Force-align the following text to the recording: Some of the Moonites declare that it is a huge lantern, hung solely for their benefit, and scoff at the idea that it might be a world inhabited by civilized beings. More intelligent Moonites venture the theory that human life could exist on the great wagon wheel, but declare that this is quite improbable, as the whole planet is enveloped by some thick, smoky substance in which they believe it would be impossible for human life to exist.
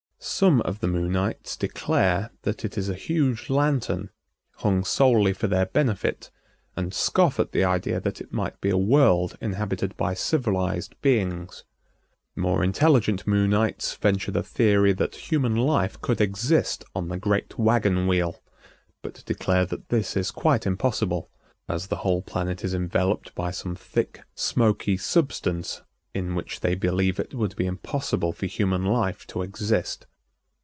Some 0.23 0.61
of 0.61 0.81
the 0.81 0.87
Moonites 0.87 1.57
declare 1.57 2.29
that 2.43 2.63
it 2.63 2.77
is 2.77 2.89
a 2.89 2.93
huge 2.93 3.49
lantern, 3.49 4.11
hung 4.57 4.83
solely 4.85 5.33
for 5.33 5.47
their 5.47 5.65
benefit, 5.65 6.29
and 6.75 6.93
scoff 6.93 7.39
at 7.39 7.53
the 7.53 7.63
idea 7.63 7.99
that 7.99 8.21
it 8.21 8.31
might 8.31 8.61
be 8.61 8.69
a 8.69 8.77
world 8.77 9.35
inhabited 9.41 9.97
by 9.97 10.13
civilized 10.13 10.93
beings. 11.01 11.63
More 12.35 12.63
intelligent 12.63 13.25
Moonites 13.25 13.95
venture 13.95 14.29
the 14.31 14.43
theory 14.43 14.93
that 14.93 15.31
human 15.31 15.55
life 15.55 15.99
could 16.01 16.21
exist 16.21 16.85
on 16.95 17.07
the 17.07 17.17
great 17.17 17.57
wagon 17.57 18.05
wheel, 18.05 18.43
but 19.01 19.23
declare 19.25 19.65
that 19.65 19.89
this 19.89 20.15
is 20.15 20.29
quite 20.29 20.67
improbable, 20.67 21.31
as 21.67 21.87
the 21.87 21.97
whole 22.05 22.21
planet 22.21 22.63
is 22.63 22.75
enveloped 22.75 23.33
by 23.33 23.49
some 23.49 23.75
thick, 23.75 24.21
smoky 24.35 24.97
substance 24.97 25.81
in 26.13 26.35
which 26.35 26.59
they 26.59 26.75
believe 26.75 27.19
it 27.19 27.33
would 27.33 27.55
be 27.55 27.65
impossible 27.65 28.31
for 28.31 28.45
human 28.45 28.85
life 28.85 29.25
to 29.25 29.41
exist. 29.41 30.05